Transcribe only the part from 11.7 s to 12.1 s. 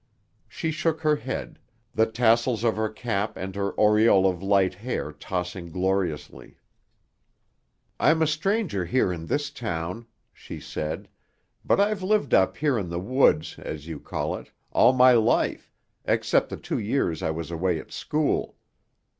I've